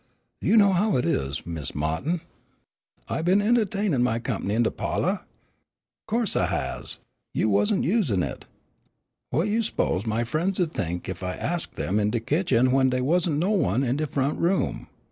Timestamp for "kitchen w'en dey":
12.19-13.01